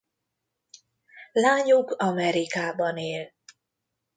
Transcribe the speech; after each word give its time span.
Lányuk 1.33 1.91
Amerikában 1.91 2.97
él. 2.97 3.33